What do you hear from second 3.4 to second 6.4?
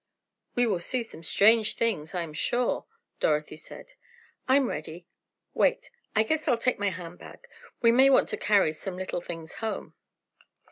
said. "I'm ready. Wait. I